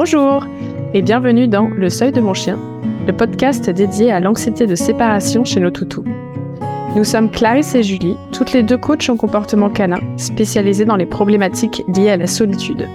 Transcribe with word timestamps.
Bonjour 0.00 0.46
et 0.94 1.02
bienvenue 1.02 1.48
dans 1.48 1.66
Le 1.66 1.90
Seuil 1.90 2.12
de 2.12 2.20
mon 2.20 2.32
chien, 2.32 2.56
le 3.08 3.12
podcast 3.12 3.68
dédié 3.68 4.12
à 4.12 4.20
l'anxiété 4.20 4.64
de 4.64 4.76
séparation 4.76 5.44
chez 5.44 5.58
nos 5.58 5.72
toutous. 5.72 6.04
Nous 6.94 7.02
sommes 7.02 7.28
Clarisse 7.28 7.74
et 7.74 7.82
Julie, 7.82 8.16
toutes 8.30 8.52
les 8.52 8.62
deux 8.62 8.76
coachs 8.76 9.10
en 9.10 9.16
comportement 9.16 9.70
canin, 9.70 9.98
spécialisées 10.16 10.84
dans 10.84 10.94
les 10.94 11.04
problématiques 11.04 11.82
liées 11.96 12.10
à 12.10 12.16
la 12.16 12.28
solitude. 12.28 12.88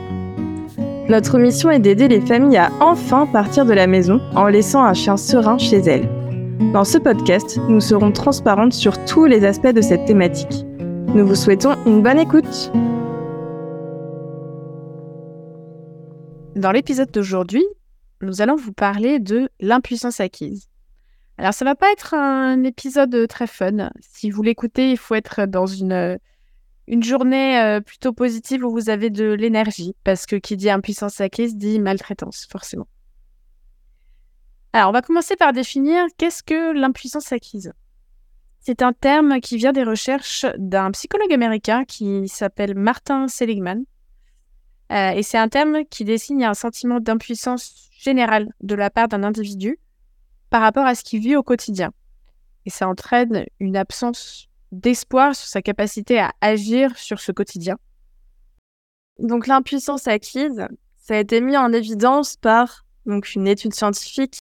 Notre 1.09 1.39
mission 1.39 1.69
est 1.71 1.79
d'aider 1.79 2.07
les 2.07 2.21
familles 2.21 2.55
à 2.55 2.71
enfin 2.79 3.25
partir 3.25 3.65
de 3.65 3.73
la 3.73 3.85
maison 3.85 4.21
en 4.33 4.45
laissant 4.45 4.85
un 4.85 4.93
chien 4.93 5.17
serein 5.17 5.57
chez 5.57 5.79
elles. 5.79 6.07
Dans 6.71 6.85
ce 6.85 6.99
podcast, 6.99 7.59
nous 7.67 7.81
serons 7.81 8.13
transparentes 8.13 8.71
sur 8.71 9.04
tous 9.04 9.25
les 9.25 9.43
aspects 9.43 9.73
de 9.73 9.81
cette 9.81 10.05
thématique. 10.05 10.65
Nous 11.13 11.27
vous 11.27 11.35
souhaitons 11.35 11.75
une 11.85 12.01
bonne 12.01 12.20
écoute. 12.20 12.71
Dans 16.64 16.71
l'épisode 16.71 17.11
d'aujourd'hui, 17.11 17.66
nous 18.21 18.42
allons 18.42 18.56
vous 18.56 18.71
parler 18.71 19.19
de 19.19 19.50
l'impuissance 19.60 20.21
acquise. 20.21 20.70
Alors, 21.37 21.54
ça 21.54 21.65
va 21.65 21.75
pas 21.75 21.92
être 21.92 22.14
un 22.14 22.64
épisode 22.64 23.28
très 23.28 23.47
fun. 23.47 23.89
Si 24.00 24.32
vous 24.32 24.42
l'écoutez, 24.43 24.92
il 24.92 24.97
faut 24.97 25.14
être 25.14 25.46
dans 25.46 25.65
une, 25.65 26.18
une 26.87 27.04
journée 27.04 27.60
euh, 27.60 27.82
plutôt 27.82 28.14
positive 28.14 28.64
où 28.64 28.71
vous 28.71 28.89
avez 28.89 29.10
de 29.10 29.34
l'énergie, 29.34 29.93
parce 30.06 30.25
que 30.25 30.37
qui 30.37 30.56
dit 30.56 30.70
impuissance 30.70 31.20
acquise 31.20 31.57
dit 31.57 31.82
maltraitance, 31.82 32.47
forcément. 32.50 32.88
Alors, 34.72 34.88
on 34.88 34.94
va 34.94 35.02
commencer 35.02 35.36
par 35.36 35.52
définir 35.52 36.06
qu'est-ce 36.17 36.44
que 36.44 36.72
l'impuissance 36.72 37.34
acquise. 37.34 37.73
C'est 38.61 38.81
un 38.81 38.94
terme 38.94 39.42
qui 39.42 39.58
vient 39.58 39.73
des 39.73 39.84
recherches 39.84 40.45
d'un 40.58 40.92
psychologue 40.92 41.34
américain 41.34 41.84
qui 41.84 42.30
s'appelle 42.30 42.73
Martin 42.73 43.28
Seligman 43.28 43.84
euh, 44.92 45.11
et 45.11 45.23
c'est 45.23 45.38
un 45.38 45.50
terme 45.50 45.86
qui 45.86 46.03
désigne 46.03 46.45
un 46.45 46.53
sentiment 46.53 47.00
d'impuissance 47.00 47.89
générale 47.97 48.50
de 48.61 48.75
la 48.75 48.89
part 48.89 49.08
d'un 49.08 49.23
individu 49.23 49.80
par 50.50 50.62
rapport 50.62 50.86
à 50.86 50.94
ce 50.94 51.03
qu'il 51.03 51.22
vit 51.22 51.36
au 51.36 51.44
quotidien. 51.44 51.92
Et 52.66 52.70
ça 52.70 52.88
entraîne 52.88 53.45
une 53.59 53.76
absence 53.76 54.48
d'espoir 54.72 55.36
sur 55.36 55.48
sa 55.48 55.61
capacité 55.61 56.20
à 56.20 56.31
agir 56.42 56.98
sur 56.98 57.20
ce 57.20 57.31
quotidien. 57.31 57.78
Donc 59.20 59.48
l'impuissance 59.48 60.08
acquise, 60.08 60.67
ça 60.98 61.16
a 61.16 61.17
été 61.17 61.42
mis 61.42 61.58
en 61.58 61.72
évidence 61.72 62.36
par 62.36 62.86
donc 63.06 63.36
une 63.36 63.48
étude 63.48 63.73
scientifique 63.73 64.39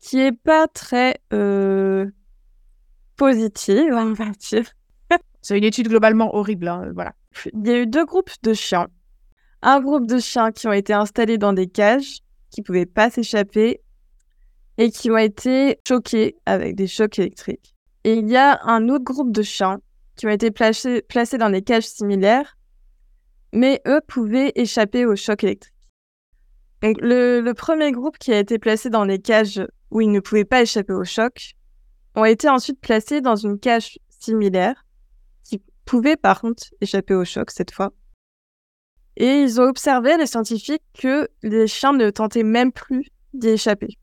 qui 0.00 0.20
est 0.20 0.32
pas 0.32 0.68
très 0.68 1.16
euh, 1.32 2.06
positive, 3.16 3.92
on 3.92 4.12
va 4.12 4.30
dire. 4.30 4.70
C'est 5.42 5.58
une 5.58 5.64
étude 5.64 5.88
globalement 5.88 6.34
horrible, 6.34 6.68
hein, 6.68 6.90
voilà. 6.94 7.14
Il 7.52 7.66
y 7.66 7.70
a 7.70 7.78
eu 7.78 7.86
deux 7.86 8.04
groupes 8.04 8.30
de 8.42 8.54
chiens 8.54 8.88
un 9.64 9.80
groupe 9.80 10.06
de 10.06 10.18
chiens 10.18 10.52
qui 10.52 10.68
ont 10.68 10.72
été 10.72 10.92
installés 10.92 11.38
dans 11.38 11.54
des 11.54 11.66
cages, 11.66 12.20
qui 12.50 12.60
ne 12.60 12.64
pouvaient 12.64 12.86
pas 12.86 13.10
s'échapper 13.10 13.80
et 14.76 14.90
qui 14.90 15.10
ont 15.10 15.16
été 15.16 15.78
choqués 15.88 16.36
avec 16.46 16.76
des 16.76 16.86
chocs 16.86 17.18
électriques. 17.18 17.74
Et 18.04 18.14
il 18.14 18.28
y 18.28 18.36
a 18.36 18.60
un 18.64 18.88
autre 18.90 19.04
groupe 19.04 19.32
de 19.32 19.42
chiens 19.42 19.80
qui 20.16 20.26
ont 20.26 20.30
été 20.30 20.50
placés, 20.50 21.02
dans 21.38 21.50
des 21.50 21.62
cages 21.62 21.86
similaires, 21.86 22.56
mais 23.52 23.80
eux 23.86 24.00
pouvaient 24.06 24.52
échapper 24.54 25.06
aux 25.06 25.16
chocs 25.16 25.42
électriques. 25.42 25.72
le, 26.82 27.40
le, 27.40 27.54
premier 27.54 27.90
groupe 27.90 28.18
qui 28.18 28.32
a 28.32 28.38
été 28.38 28.58
placé 28.58 28.90
dans 28.90 29.06
des 29.06 29.18
cages 29.18 29.66
où 29.90 30.02
ils 30.02 30.10
ne 30.10 30.20
pouvaient 30.20 30.44
pas 30.44 30.60
échapper 30.60 30.92
aux 30.92 31.04
chocs 31.04 31.54
ont 32.14 32.26
été 32.26 32.48
ensuite 32.48 32.80
placés 32.80 33.22
dans 33.22 33.36
une 33.36 33.58
cage 33.58 33.98
similaire 34.10 34.84
qui 35.42 35.62
pouvait 35.86 36.16
par 36.16 36.42
contre 36.42 36.64
échapper 36.80 37.14
aux 37.14 37.24
chocs 37.24 37.50
cette 37.50 37.72
fois. 37.72 37.92
Et 39.16 39.40
ils 39.42 39.60
ont 39.60 39.64
observé, 39.64 40.16
les 40.16 40.26
scientifiques, 40.26 40.82
que 40.98 41.28
les 41.42 41.66
chiens 41.66 41.92
ne 41.92 42.10
tentaient 42.10 42.42
même 42.42 42.72
plus 42.72 43.10
d'y 43.32 43.48
échapper. 43.48 43.98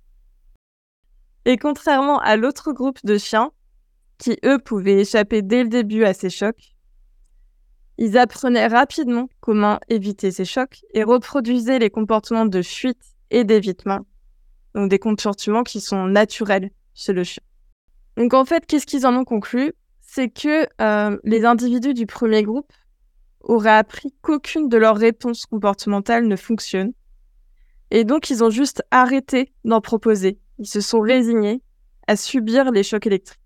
Et 1.46 1.58
contrairement 1.58 2.20
à 2.20 2.36
l'autre 2.36 2.72
groupe 2.72 3.00
de 3.04 3.18
chiens, 3.18 3.52
qui 4.18 4.38
eux 4.46 4.60
pouvaient 4.60 5.02
échapper 5.02 5.42
dès 5.42 5.64
le 5.64 5.70
début 5.70 6.04
à 6.04 6.14
ces 6.14 6.30
chocs, 6.30 6.76
ils 7.98 8.18
apprenaient 8.18 8.68
rapidement 8.68 9.30
comment 9.42 9.80
éviter 9.90 10.32
ces 10.32 10.46
chocs 10.46 10.82
et 10.94 11.04
reproduisaient 11.04 11.80
les 11.80 11.90
comportements 11.90 12.46
de 12.46 12.62
fuite 12.62 13.04
et 13.32 13.44
d'évitement. 13.44 14.00
Donc 14.76 14.90
des 14.90 15.00
comportements 15.00 15.64
qui 15.64 15.82
sont 15.82 16.06
naturels 16.06 16.72
chez 16.94 17.14
le 17.14 17.24
chien. 17.24 17.44
Donc 18.18 18.34
en 18.34 18.46
fait, 18.46 18.66
qu'est-ce 18.66 18.86
qu'ils 18.86 19.06
en 19.06 19.16
ont 19.16 19.24
conclu? 19.24 19.74
C'est 20.02 20.30
que 20.30 20.68
euh, 20.82 21.18
les 21.24 21.46
individus 21.46 21.94
du 21.94 22.06
premier 22.06 22.44
groupe 22.44 22.72
auraient 23.44 23.78
appris 23.78 24.14
qu'aucune 24.22 24.70
de 24.70 24.78
leurs 24.78 24.98
réponses 24.98 25.46
comportementales 25.46 26.28
ne 26.28 26.36
fonctionne. 26.36 26.94
Et 27.90 28.04
donc, 28.04 28.30
ils 28.30 28.44
ont 28.44 28.50
juste 28.50 28.84
arrêté 28.92 29.52
d'en 29.66 29.82
proposer. 29.82 30.40
Ils 30.60 30.68
se 30.68 30.82
sont 30.82 31.02
résignés 31.02 31.62
à 32.08 32.16
subir 32.16 32.72
les 32.72 32.84
chocs 32.84 33.06
électriques. 33.06 33.40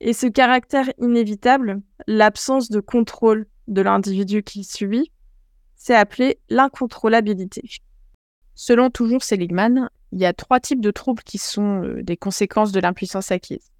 Et 0.00 0.12
ce 0.12 0.26
caractère 0.26 0.90
inévitable, 0.98 1.80
l'absence 2.06 2.70
de 2.70 2.80
contrôle 2.80 3.46
de 3.68 3.82
l'individu 3.82 4.42
qui 4.42 4.64
subit, 4.64 5.10
c'est 5.74 5.94
appelé 5.94 6.38
l'incontrôlabilité. 6.48 7.62
Selon 8.54 8.90
toujours 8.90 9.22
Seligman, 9.22 9.90
il 10.12 10.20
y 10.20 10.26
a 10.26 10.32
trois 10.32 10.60
types 10.60 10.80
de 10.80 10.90
troubles 10.90 11.22
qui 11.22 11.38
sont 11.38 11.82
euh, 11.84 12.02
des 12.02 12.16
conséquences 12.16 12.72
de 12.72 12.80
l'impuissance 12.80 13.30
acquise. 13.30 13.70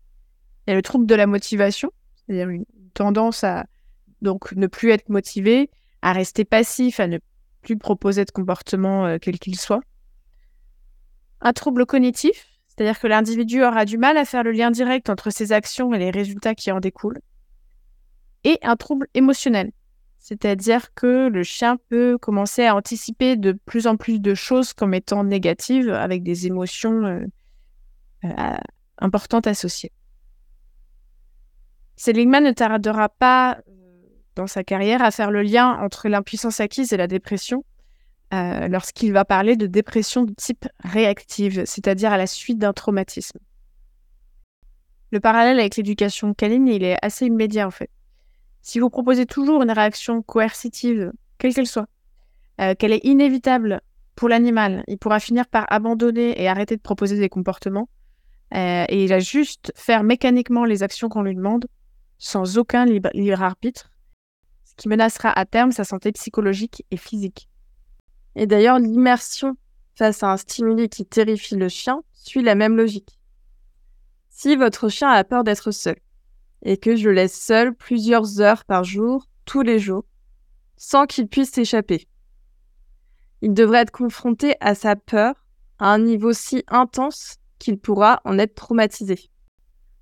Il 0.66 0.70
y 0.70 0.72
a 0.72 0.76
le 0.76 0.82
trouble 0.82 1.06
de 1.06 1.14
la 1.14 1.26
motivation, 1.26 1.91
c'est-à-dire 2.16 2.48
une 2.48 2.64
tendance 2.93 3.44
à 3.44 3.66
donc, 4.22 4.53
ne 4.53 4.66
plus 4.66 4.91
être 4.91 5.09
motivé, 5.09 5.71
à 6.03 6.12
rester 6.12 6.44
passif, 6.44 7.00
à 7.00 7.06
ne 7.06 7.19
plus 7.62 7.77
proposer 7.77 8.25
de 8.25 8.31
comportement 8.31 9.06
euh, 9.06 9.19
quel 9.21 9.38
qu'il 9.38 9.59
soit. 9.59 9.81
Un 11.41 11.53
trouble 11.53 11.84
cognitif, 11.84 12.47
c'est-à-dire 12.69 12.99
que 12.99 13.06
l'individu 13.06 13.62
aura 13.62 13.84
du 13.84 13.99
mal 13.99 14.16
à 14.16 14.25
faire 14.25 14.43
le 14.43 14.53
lien 14.53 14.71
direct 14.71 15.10
entre 15.10 15.31
ses 15.31 15.53
actions 15.53 15.93
et 15.93 15.99
les 15.99 16.10
résultats 16.10 16.55
qui 16.55 16.71
en 16.71 16.81
découlent. 16.81 17.21
Et 18.44 18.59
un 18.62 18.76
trouble 18.76 19.09
émotionnel, 19.15 19.72
c'est-à-dire 20.19 20.94
que 20.94 21.28
le 21.28 21.43
chien 21.43 21.78
peut 21.88 22.19
commencer 22.19 22.65
à 22.65 22.75
anticiper 22.75 23.37
de 23.37 23.53
plus 23.53 23.87
en 23.87 23.97
plus 23.97 24.21
de 24.21 24.34
choses 24.34 24.72
comme 24.72 24.94
étant 24.94 25.25
négatives 25.25 25.91
avec 25.91 26.22
des 26.22 26.47
émotions 26.47 27.05
euh, 27.05 27.26
euh, 28.25 28.56
importantes 28.99 29.47
associées. 29.47 29.93
Seligman 31.97 32.44
ne 32.44 32.53
tardera 32.53 33.09
pas 33.09 33.59
dans 34.36 34.47
sa 34.47 34.62
carrière 34.62 35.02
à 35.02 35.10
faire 35.10 35.30
le 35.30 35.42
lien 35.42 35.72
entre 35.80 36.08
l'impuissance 36.08 36.60
acquise 36.60 36.92
et 36.92 36.97
la 36.97 37.08
dépression 37.08 37.64
euh, 38.34 38.69
lorsqu'il 38.69 39.12
va 39.12 39.24
parler 39.24 39.56
de 39.56 39.66
dépression 39.66 40.24
de 40.24 40.32
type 40.34 40.66
réactive, 40.84 41.64
c'est-à-dire 41.64 42.12
à 42.12 42.16
la 42.16 42.26
suite 42.26 42.58
d'un 42.58 42.72
traumatisme. 42.72 43.38
Le 45.10 45.20
parallèle 45.20 45.58
avec 45.58 45.76
l'éducation 45.76 46.34
canine, 46.34 46.69
il 46.69 46.84
est 46.84 46.98
assez 47.02 47.26
immédiat 47.26 47.66
en 47.66 47.70
fait. 47.70 47.91
Si 48.62 48.78
vous 48.78 48.91
proposez 48.91 49.26
toujours 49.26 49.62
une 49.62 49.70
réaction 49.70 50.22
coercitive, 50.22 51.12
quelle 51.38 51.54
qu'elle 51.54 51.66
soit, 51.66 51.88
euh, 52.60 52.75
qu'elle 52.75 52.92
est 52.92 53.04
inévitable 53.04 53.80
pour 54.16 54.28
l'animal, 54.28 54.82
il 54.88 54.98
pourra 54.98 55.20
finir 55.20 55.46
par 55.46 55.66
abandonner 55.69 56.41
et 56.42 56.48
arrêter 56.48 56.76
de 56.76 56.82
proposer 56.82 57.19
des 57.19 57.28
comportements, 57.28 57.88
euh, 58.54 58.84
et 58.88 59.04
il 59.04 59.08
va 59.08 59.20
juste 59.20 59.72
faire 59.76 60.02
mécaniquement 60.02 60.64
les 60.64 60.82
actions 60.82 61.08
qu'on 61.08 61.22
lui 61.22 61.34
demande, 61.34 61.66
sans 62.19 62.58
aucun 62.58 62.86
libre 62.86 63.10
arbitre, 63.41 63.91
qui 64.76 64.88
menacera 64.88 65.31
à 65.31 65.44
terme 65.44 65.72
sa 65.72 65.84
santé 65.84 66.12
psychologique 66.12 66.84
et 66.91 66.97
physique. 66.97 67.48
Et 68.34 68.47
d'ailleurs, 68.47 68.78
l'immersion 68.78 69.56
face 69.94 70.22
à 70.22 70.32
un 70.32 70.37
stimuli 70.37 70.88
qui 70.88 71.06
terrifie 71.06 71.56
le 71.56 71.69
chien 71.69 72.03
suit 72.12 72.42
la 72.42 72.54
même 72.54 72.76
logique. 72.76 73.19
Si 74.28 74.56
votre 74.56 74.88
chien 74.88 75.09
a 75.09 75.25
peur 75.25 75.44
d'être 75.44 75.70
seul, 75.70 75.97
et 76.62 76.76
que 76.76 76.97
je 76.97 77.09
le 77.09 77.14
laisse 77.14 77.38
seul 77.38 77.75
plusieurs 77.75 78.41
heures 78.41 78.64
par 78.64 78.84
jour, 78.84 79.26
tous 79.44 79.62
les 79.62 79.78
jours, 79.78 80.04
sans 80.76 81.06
qu'il 81.06 81.28
puisse 81.28 81.53
s'échapper, 81.53 82.06
il 83.41 83.54
devrait 83.54 83.81
être 83.82 83.90
confronté 83.90 84.56
à 84.61 84.75
sa 84.75 84.96
peur 84.96 85.46
à 85.78 85.93
un 85.93 85.99
niveau 85.99 86.32
si 86.32 86.64
intense 86.69 87.37
qu'il 87.58 87.78
pourra 87.78 88.20
en 88.25 88.38
être 88.38 88.55
traumatisé. 88.55 89.31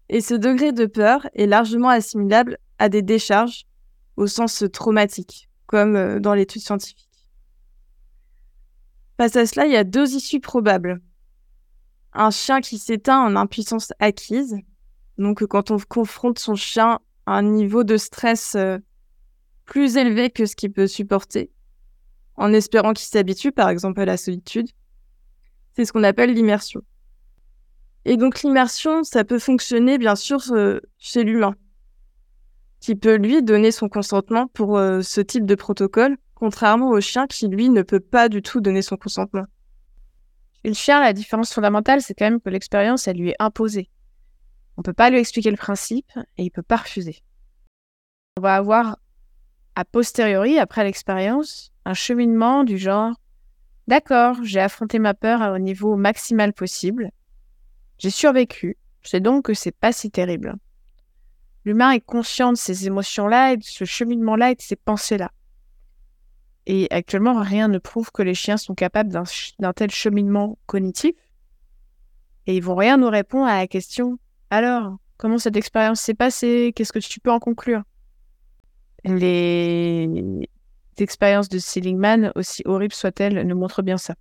Et 0.08 0.20
ce 0.20 0.34
degré 0.34 0.72
de 0.72 0.86
peur 0.86 1.28
est 1.34 1.46
largement 1.46 1.88
assimilable 1.88 2.58
à 2.78 2.88
des 2.88 3.02
décharges 3.02 3.66
au 4.16 4.26
sens 4.26 4.64
traumatique, 4.72 5.48
comme 5.66 5.96
euh, 5.96 6.20
dans 6.20 6.34
l'étude 6.34 6.62
scientifique. 6.62 7.08
Face 9.16 9.36
à 9.36 9.46
cela, 9.46 9.66
il 9.66 9.72
y 9.72 9.76
a 9.76 9.84
deux 9.84 10.14
issues 10.14 10.40
probables. 10.40 11.00
Un 12.12 12.30
chien 12.30 12.60
qui 12.60 12.78
s'éteint 12.78 13.20
en 13.20 13.36
impuissance 13.36 13.92
acquise, 13.98 14.56
donc 15.18 15.44
quand 15.46 15.70
on 15.70 15.78
confronte 15.88 16.38
son 16.38 16.54
chien 16.54 17.00
à 17.26 17.38
un 17.38 17.42
niveau 17.42 17.84
de 17.84 17.96
stress 17.96 18.54
euh, 18.54 18.78
plus 19.64 19.96
élevé 19.96 20.30
que 20.30 20.46
ce 20.46 20.56
qu'il 20.56 20.72
peut 20.72 20.86
supporter, 20.86 21.50
en 22.36 22.52
espérant 22.52 22.92
qu'il 22.92 23.06
s'habitue 23.06 23.52
par 23.52 23.68
exemple 23.68 24.00
à 24.00 24.04
la 24.04 24.16
solitude, 24.16 24.68
c'est 25.74 25.84
ce 25.84 25.92
qu'on 25.92 26.04
appelle 26.04 26.32
l'immersion. 26.32 26.82
Et 28.04 28.16
donc 28.16 28.42
l'immersion, 28.42 29.02
ça 29.02 29.24
peut 29.24 29.38
fonctionner 29.38 29.98
bien 29.98 30.14
sûr 30.14 30.40
euh, 30.52 30.80
chez 30.98 31.24
l'humain. 31.24 31.54
Qui 32.84 32.96
peut 32.96 33.16
lui 33.16 33.42
donner 33.42 33.70
son 33.70 33.88
consentement 33.88 34.46
pour 34.48 34.76
euh, 34.76 35.00
ce 35.00 35.22
type 35.22 35.46
de 35.46 35.54
protocole, 35.54 36.18
contrairement 36.34 36.90
au 36.90 37.00
chien 37.00 37.26
qui 37.26 37.48
lui 37.48 37.70
ne 37.70 37.80
peut 37.80 37.98
pas 37.98 38.28
du 38.28 38.42
tout 38.42 38.60
donner 38.60 38.82
son 38.82 38.98
consentement. 38.98 39.46
Chez 40.52 40.68
le 40.68 40.74
chien, 40.74 41.00
la 41.00 41.14
différence 41.14 41.54
fondamentale, 41.54 42.02
c'est 42.02 42.12
quand 42.12 42.26
même 42.26 42.42
que 42.42 42.50
l'expérience, 42.50 43.08
elle 43.08 43.16
lui 43.16 43.30
est 43.30 43.36
imposée. 43.38 43.88
On 44.76 44.82
ne 44.82 44.84
peut 44.84 44.92
pas 44.92 45.08
lui 45.08 45.18
expliquer 45.18 45.50
le 45.50 45.56
principe 45.56 46.10
et 46.36 46.42
il 46.42 46.44
ne 46.44 46.50
peut 46.50 46.62
pas 46.62 46.76
refuser. 46.76 47.22
On 48.36 48.42
va 48.42 48.56
avoir, 48.56 48.98
a 49.76 49.86
posteriori, 49.86 50.58
après 50.58 50.84
l'expérience, 50.84 51.72
un 51.86 51.94
cheminement 51.94 52.64
du 52.64 52.76
genre 52.76 53.14
D'accord, 53.88 54.36
j'ai 54.42 54.60
affronté 54.60 54.98
ma 54.98 55.14
peur 55.14 55.54
au 55.54 55.58
niveau 55.58 55.96
maximal 55.96 56.52
possible. 56.52 57.12
J'ai 57.96 58.10
survécu. 58.10 58.76
Je 59.00 59.08
sais 59.08 59.20
donc 59.20 59.46
que 59.46 59.54
c'est 59.54 59.74
pas 59.74 59.92
si 59.92 60.10
terrible. 60.10 60.56
L'humain 61.64 61.92
est 61.92 62.00
conscient 62.00 62.52
de 62.52 62.58
ces 62.58 62.86
émotions-là 62.86 63.52
et 63.52 63.56
de 63.56 63.64
ce 63.64 63.84
cheminement-là 63.84 64.50
et 64.50 64.54
de 64.54 64.60
ces 64.60 64.76
pensées-là. 64.76 65.30
Et 66.66 66.88
actuellement, 66.90 67.40
rien 67.40 67.68
ne 67.68 67.78
prouve 67.78 68.10
que 68.10 68.22
les 68.22 68.34
chiens 68.34 68.56
sont 68.56 68.74
capables 68.74 69.10
d'un 69.10 69.72
tel 69.72 69.90
cheminement 69.90 70.58
cognitif. 70.66 71.14
Et 72.46 72.56
ils 72.56 72.62
vont 72.62 72.74
rien 72.74 72.96
nous 72.96 73.08
répondre 73.08 73.46
à 73.46 73.58
la 73.58 73.66
question 73.66 74.18
alors, 74.50 74.98
comment 75.16 75.38
cette 75.38 75.56
expérience 75.56 76.00
s'est 76.00 76.14
passée? 76.14 76.72
Qu'est-ce 76.76 76.92
que 76.92 77.00
tu 77.00 77.18
peux 77.18 77.32
en 77.32 77.40
conclure? 77.40 77.82
Les 79.04 80.08
expériences 80.98 81.48
de 81.48 81.58
Seligman, 81.58 82.30
aussi 82.36 82.62
horribles 82.64 82.94
soient-elles, 82.94 83.44
nous 83.46 83.56
montrent 83.56 83.82
bien 83.82 83.96
ça. 83.96 84.14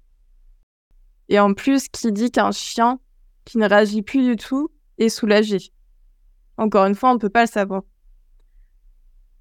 Et 1.30 1.40
en 1.40 1.54
plus, 1.54 1.88
qui 1.88 2.12
dit 2.12 2.32
qu'un 2.32 2.52
chien 2.52 3.00
qui 3.46 3.60
ne 3.60 3.68
réagit 3.68 4.02
plus 4.02 4.24
du 4.28 4.36
tout 4.38 4.70
est 4.98 5.10
soulagé 5.10 5.60
Encore 6.58 6.86
une 6.86 6.96
fois, 6.96 7.12
on 7.12 7.16
ne 7.16 7.20
peut 7.20 7.30
pas 7.30 7.42
le 7.42 7.50
savoir. 7.50 7.84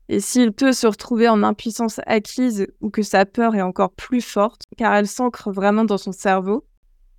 Et 0.08 0.20
s'il 0.20 0.52
peut 0.52 0.72
se 0.72 0.86
retrouver 0.86 1.28
en 1.28 1.42
impuissance 1.42 2.00
acquise 2.06 2.66
ou 2.80 2.90
que 2.90 3.02
sa 3.02 3.24
peur 3.24 3.54
est 3.54 3.62
encore 3.62 3.92
plus 3.92 4.20
forte, 4.20 4.62
car 4.76 4.94
elle 4.94 5.06
s'ancre 5.06 5.50
vraiment 5.50 5.84
dans 5.84 5.98
son 5.98 6.12
cerveau, 6.12 6.64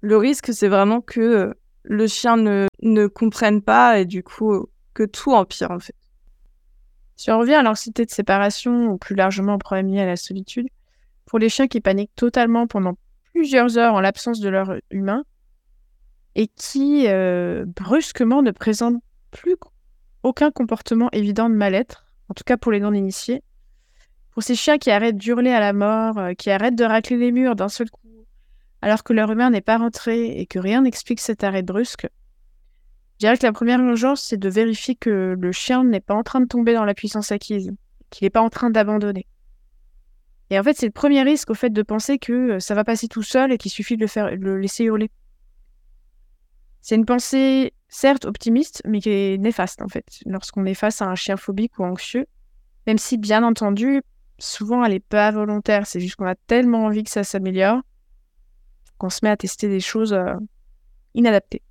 le 0.01 0.18
risque, 0.18 0.54
c'est 0.54 0.68
vraiment 0.68 1.01
que 1.01 1.22
euh, 1.22 1.54
le 1.84 2.07
chien 2.07 2.38
ne, 2.38 2.68
ne 2.81 3.07
comprenne 3.07 3.62
pas 3.62 4.00
et 4.00 4.06
du 4.06 4.22
coup, 4.22 4.68
que 4.94 5.04
tout 5.04 5.31
empire 5.31 5.72
en 5.72 5.80
fait. 5.80 5.95
Si 7.16 7.31
on 7.31 7.40
revient 7.40 7.54
à 7.54 7.63
l'anxiété 7.63 8.06
de 8.06 8.12
séparation 8.12 8.88
ou 8.88 8.98
plus 8.98 9.16
largement 9.16 9.56
au 9.56 9.57
problème 9.57 9.88
lié 9.88 10.01
à 10.01 10.06
la 10.06 10.16
solitude, 10.16 10.68
pour 11.25 11.40
les 11.40 11.50
chiens 11.50 11.68
qui 11.68 11.81
paniquent 11.81 12.16
totalement 12.16 12.68
pendant 12.68 12.95
plusieurs 13.34 13.78
heures 13.78 13.94
en 13.94 14.01
l'absence 14.01 14.40
de 14.40 14.50
leur 14.50 14.75
humain 14.92 15.24
et 16.36 16.48
qui 16.48 17.07
euh, 17.07 17.66
brusquement 17.66 18.42
ne 18.42 18.51
présentent 18.51 19.01
plus 19.31 19.56
aucun 20.24 20.52
comportement 20.52 21.10
évident 21.12 21.50
de 21.50 21.56
mal-être, 21.56 22.06
en 22.30 22.34
tout 22.34 22.44
cas 22.46 22.58
pour 22.58 22.72
les 22.72 22.80
non-initiés, 22.80 23.44
pour 24.31 24.44
ces 24.44 24.56
chiens 24.56 24.78
qui 24.78 24.90
arrêtent 24.90 25.18
d'hurler 25.18 25.52
à 25.52 25.60
la 25.60 25.74
mort, 25.74 26.18
euh, 26.18 26.34
qui 26.34 26.50
arrêtent 26.50 26.75
de 26.75 26.84
racler 26.84 27.18
les 27.18 27.31
murs 27.31 27.56
d'un 27.56 27.70
seul 27.70 27.90
coup, 27.90 28.25
alors 28.81 29.04
que 29.04 29.14
leur 29.14 29.31
humain 29.31 29.50
n'est 29.50 29.62
pas 29.62 29.78
rentré 29.78 30.40
et 30.40 30.46
que 30.46 30.60
rien 30.60 30.81
n'explique 30.81 31.20
cet 31.20 31.44
arrêt 31.44 31.62
brusque, 31.62 32.08
je 33.14 33.28
dirais 33.28 33.38
que 33.38 33.46
la 33.46 33.54
première 33.54 33.80
urgence, 33.80 34.22
c'est 34.22 34.38
de 34.38 34.50
vérifier 34.50 34.96
que 34.96 35.38
le 35.40 35.52
chien 35.52 35.84
n'est 35.84 36.02
pas 36.02 36.16
en 36.16 36.24
train 36.24 36.42
de 36.42 36.46
tomber 36.46 36.74
dans 36.74 36.84
la 36.84 36.94
puissance 36.94 37.31
acquise, 37.31 37.72
qu'il 38.10 38.26
n'est 38.26 38.31
pas 38.31 38.42
en 38.42 38.50
train 38.50 38.69
d'abandonner. 38.69 39.28
Et 40.50 40.60
en 40.60 40.64
fait, 40.64 40.76
c'est 40.76 40.88
le 40.88 40.92
premier 40.92 41.24
risque 41.24 41.50
au 41.50 41.54
fait 41.54 41.69
de 41.69 41.81
penser 41.84 42.19
que 42.19 42.34
euh, 42.34 42.60
ça 42.60 42.76
va 42.76 42.84
passer 42.84 43.08
tout 43.08 43.24
seul 43.24 43.52
et 43.52 43.58
qu'il 43.58 43.72
suffit 43.72 43.96
de 43.96 44.02
le, 44.02 44.08
faire, 44.08 44.30
de 44.31 44.44
le 44.44 44.60
laisser 44.60 44.84
hurler. 44.84 45.10
C'est 46.81 46.96
une 46.96 47.06
pensée, 47.06 47.74
certes 47.94 48.25
optimiste, 48.25 48.81
mais 48.86 49.00
qui 49.00 49.10
est 49.10 49.38
néfaste 49.38 49.81
en 49.81 49.88
fait, 49.88 50.19
lorsqu'on 50.25 50.66
est 50.66 50.74
face 50.74 51.01
à 51.01 51.06
un 51.06 51.16
chien 51.16 51.38
phobique 51.38 51.78
ou 51.78 51.84
anxieux. 51.84 52.25
Même 52.88 52.98
si, 52.98 53.18
bien 53.18 53.44
entendu, 53.44 54.01
souvent 54.40 54.84
elle 54.84 54.94
est 54.94 55.00
pas 55.00 55.31
volontaire, 55.31 55.86
c'est 55.86 56.00
juste 56.00 56.16
qu'on 56.16 56.25
a 56.25 56.36
tellement 56.36 56.86
envie 56.86 57.04
que 57.04 57.12
ça 57.12 57.24
s'améliore 57.24 57.81
qu'on 58.98 59.10
se 59.10 59.19
met 59.24 59.30
à 59.30 59.38
tester 59.38 59.68
des 59.68 59.80
choses 59.80 60.13
euh, 60.13 60.34
inadaptées. 61.13 61.62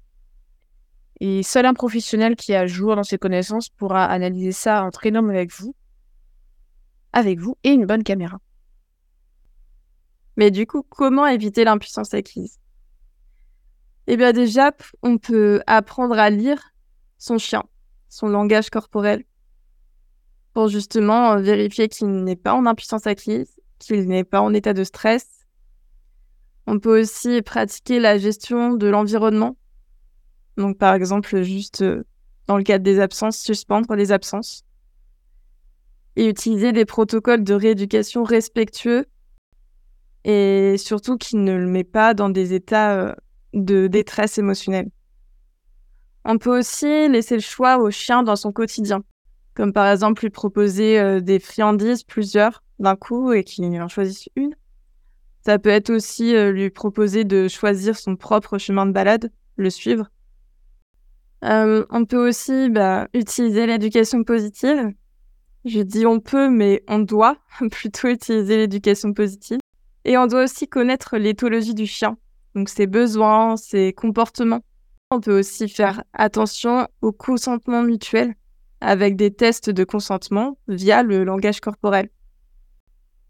Et 1.20 1.42
seul 1.42 1.66
un 1.66 1.74
professionnel 1.74 2.36
qui 2.36 2.54
a 2.54 2.66
jour 2.66 2.94
dans 2.94 3.04
ses 3.04 3.18
connaissances 3.18 3.68
pourra 3.68 4.04
analyser 4.04 4.52
ça 4.52 4.84
en 4.84 4.90
trinôme 4.90 5.30
avec 5.30 5.50
vous, 5.52 5.74
avec 7.12 7.38
vous 7.38 7.56
et 7.64 7.70
une 7.70 7.86
bonne 7.86 8.02
caméra. 8.02 8.38
Mais 10.36 10.50
du 10.50 10.66
coup, 10.66 10.82
comment 10.88 11.26
éviter 11.26 11.64
l'impuissance 11.64 12.12
acquise? 12.14 12.58
Eh 14.12 14.16
bien 14.18 14.32
déjà, 14.32 14.72
on 15.02 15.16
peut 15.16 15.62
apprendre 15.66 16.18
à 16.18 16.28
lire 16.28 16.60
son 17.16 17.38
chien, 17.38 17.64
son 18.10 18.28
langage 18.28 18.68
corporel, 18.68 19.24
pour 20.52 20.68
justement 20.68 21.40
vérifier 21.40 21.88
qu'il 21.88 22.22
n'est 22.22 22.36
pas 22.36 22.52
en 22.52 22.66
impuissance 22.66 23.06
acquise, 23.06 23.58
qu'il 23.78 24.06
n'est 24.06 24.24
pas 24.24 24.42
en 24.42 24.52
état 24.52 24.74
de 24.74 24.84
stress. 24.84 25.46
On 26.66 26.78
peut 26.78 27.00
aussi 27.00 27.40
pratiquer 27.40 28.00
la 28.00 28.18
gestion 28.18 28.74
de 28.74 28.86
l'environnement 28.86 29.56
donc, 30.56 30.78
par 30.78 30.94
exemple, 30.94 31.42
juste 31.42 31.82
euh, 31.82 32.04
dans 32.46 32.56
le 32.56 32.62
cadre 32.62 32.84
des 32.84 33.00
absences, 33.00 33.38
suspendre 33.38 33.94
les 33.94 34.12
absences. 34.12 34.64
Et 36.16 36.28
utiliser 36.28 36.72
des 36.72 36.84
protocoles 36.84 37.42
de 37.42 37.54
rééducation 37.54 38.22
respectueux 38.22 39.06
et 40.24 40.76
surtout 40.76 41.16
qui 41.16 41.36
ne 41.36 41.56
le 41.56 41.66
met 41.66 41.84
pas 41.84 42.12
dans 42.12 42.28
des 42.28 42.52
états 42.52 42.94
euh, 42.94 43.14
de 43.52 43.86
détresse 43.86 44.38
émotionnelle. 44.38 44.90
On 46.24 46.38
peut 46.38 46.58
aussi 46.58 47.08
laisser 47.08 47.34
le 47.34 47.40
choix 47.40 47.78
au 47.78 47.90
chien 47.90 48.22
dans 48.22 48.36
son 48.36 48.52
quotidien, 48.52 49.02
comme 49.54 49.72
par 49.72 49.90
exemple 49.90 50.22
lui 50.22 50.30
proposer 50.30 50.98
euh, 50.98 51.20
des 51.20 51.38
friandises, 51.38 52.04
plusieurs 52.04 52.62
d'un 52.78 52.96
coup, 52.96 53.32
et 53.32 53.44
qu'il 53.44 53.64
en 53.80 53.88
choisisse 53.88 54.28
une. 54.36 54.54
Ça 55.44 55.58
peut 55.58 55.70
être 55.70 55.90
aussi 55.90 56.34
lui 56.52 56.70
proposer 56.70 57.24
de 57.24 57.48
choisir 57.48 57.96
son 57.96 58.14
propre 58.14 58.58
chemin 58.58 58.86
de 58.86 58.92
balade, 58.92 59.32
le 59.56 59.70
suivre, 59.70 60.08
euh, 61.44 61.84
on 61.90 62.04
peut 62.04 62.28
aussi 62.28 62.70
bah, 62.70 63.08
utiliser 63.14 63.66
l'éducation 63.66 64.22
positive. 64.22 64.92
Je 65.64 65.80
dis 65.80 66.06
on 66.06 66.20
peut, 66.20 66.48
mais 66.48 66.82
on 66.88 67.00
doit 67.00 67.36
plutôt 67.70 68.08
utiliser 68.08 68.56
l'éducation 68.56 69.12
positive. 69.12 69.58
Et 70.04 70.16
on 70.18 70.26
doit 70.26 70.44
aussi 70.44 70.68
connaître 70.68 71.16
l'éthologie 71.16 71.74
du 71.74 71.86
chien, 71.86 72.16
donc 72.54 72.68
ses 72.68 72.86
besoins, 72.86 73.56
ses 73.56 73.92
comportements. 73.92 74.62
On 75.10 75.20
peut 75.20 75.38
aussi 75.38 75.68
faire 75.68 76.04
attention 76.12 76.88
au 77.00 77.12
consentement 77.12 77.82
mutuel 77.82 78.34
avec 78.80 79.16
des 79.16 79.32
tests 79.32 79.70
de 79.70 79.84
consentement 79.84 80.58
via 80.68 81.02
le 81.02 81.24
langage 81.24 81.60
corporel. 81.60 82.08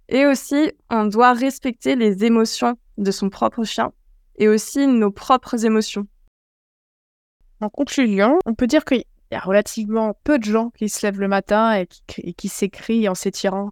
Et 0.09 0.27
aussi, 0.27 0.73
on 0.91 1.05
doit 1.07 1.33
respecter 1.33 1.97
les 1.97 2.25
émotions 2.25 2.77
de 2.99 3.11
son 3.11 3.31
propre 3.31 3.65
chien 3.65 3.93
et 4.37 4.49
aussi 4.49 4.87
nos 4.87 5.11
propres 5.11 5.65
émotions. 5.65 6.07
En 7.61 7.69
conclusion, 7.69 8.39
on 8.45 8.55
peut 8.55 8.67
dire 8.67 8.85
qu'il 8.85 9.05
y 9.31 9.35
a 9.35 9.41
relativement 9.41 10.15
peu 10.25 10.39
de 10.39 10.45
gens 10.45 10.71
qui 10.71 10.89
se 10.89 11.07
lèvent 11.07 11.21
le 11.21 11.29
matin 11.29 11.75
et 11.75 11.87
qui, 12.35 12.49
s'écrient 12.49 13.09
en 13.09 13.15
s'étirant. 13.15 13.71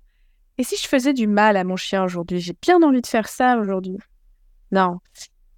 Et 0.59 0.65
si 0.65 0.77
je 0.77 0.87
faisais 0.87 1.13
du 1.13 1.27
mal 1.27 1.57
à 1.57 1.65
mon 1.65 1.77
chien 1.77 2.05
aujourd'hui 2.05 2.41
J'ai 2.41 2.55
bien 2.61 2.83
envie 2.83 3.01
de 3.01 3.07
faire 3.07 3.29
ça 3.29 3.59
aujourd'hui. 3.59 3.99
Non. 4.71 5.01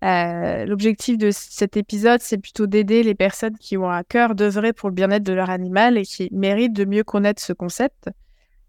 Euh, 0.02 0.64
l'objectif 0.66 1.16
de 1.16 1.30
cet 1.30 1.76
épisode, 1.76 2.20
c'est 2.22 2.38
plutôt 2.38 2.66
d'aider 2.66 3.04
les 3.04 3.14
personnes 3.14 3.56
qui 3.56 3.76
ont 3.76 3.88
à 3.88 4.02
cœur 4.02 4.34
d'œuvrer 4.34 4.72
pour 4.72 4.88
le 4.88 4.94
bien-être 4.94 5.22
de 5.22 5.32
leur 5.32 5.48
animal 5.48 5.96
et 5.96 6.02
qui 6.02 6.28
méritent 6.32 6.72
de 6.72 6.84
mieux 6.84 7.04
connaître 7.04 7.40
ce 7.40 7.52
concept, 7.52 8.10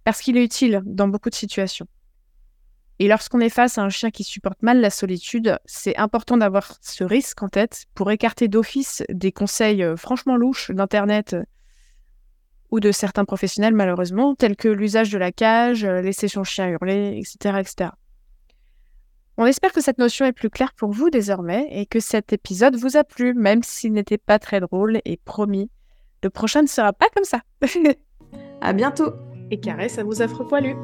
parce 0.04 0.22
qu'il 0.22 0.38
est 0.38 0.44
utile 0.44 0.82
dans 0.86 1.08
beaucoup 1.08 1.32
de 1.32 1.36
situations. 1.36 1.88
Et 3.00 3.08
lorsqu'on 3.08 3.40
est 3.40 3.50
face 3.50 3.80
à 3.80 3.82
un 3.82 3.90
chien 3.90 4.12
qui 4.12 4.24
supporte 4.24 4.62
mal 4.62 4.80
la 4.80 4.92
solitude, 4.92 5.58
c'est 5.66 5.98
important 5.98 6.38
d'avoir 6.38 6.78
ce 6.82 7.04
risque 7.04 7.42
en 7.42 7.50
tête 7.50 7.86
pour 7.96 8.12
écarter 8.12 8.48
d'office 8.48 9.02
des 9.10 9.32
conseils 9.32 9.84
euh, 9.84 9.98
franchement 9.98 10.38
louches 10.38 10.70
d'Internet 10.70 11.34
euh, 11.34 11.44
ou 12.70 12.80
de 12.80 12.92
certains 12.92 13.26
professionnels 13.26 13.74
malheureusement, 13.74 14.36
tels 14.36 14.56
que 14.56 14.68
l'usage 14.68 15.10
de 15.10 15.18
la 15.18 15.32
cage, 15.32 15.84
laisser 15.84 16.28
son 16.28 16.44
chien 16.44 16.70
hurler, 16.70 17.20
etc., 17.20 17.58
etc. 17.60 17.90
On 19.38 19.46
espère 19.46 19.72
que 19.72 19.82
cette 19.82 19.98
notion 19.98 20.26
est 20.26 20.32
plus 20.32 20.52
claire 20.52 20.74
pour 20.74 20.92
vous 20.92 21.10
désormais 21.10 21.68
et 21.72 21.88
que 21.88 22.00
cet 22.00 22.34
épisode 22.34 22.76
vous 22.76 22.98
a 22.98 23.04
plu, 23.04 23.34
même 23.34 23.64
s'il 23.64 23.94
n'était 23.94 24.20
pas 24.20 24.38
très 24.38 24.60
drôle 24.60 25.00
et 25.06 25.18
promis, 25.18 25.72
le 26.22 26.30
prochain 26.30 26.62
ne 26.62 26.68
sera 26.68 26.94
pas 26.94 27.08
comme 27.16 27.26
ça. 27.26 27.42
à 28.62 28.74
bientôt 28.74 29.14
Et 29.50 29.60
carré, 29.60 29.90
ça 29.90 30.04
vous 30.04 30.22
a 30.22 30.28
poilu. 30.28 30.76